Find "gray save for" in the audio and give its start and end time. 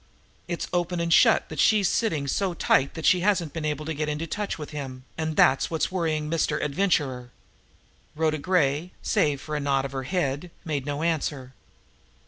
8.39-9.55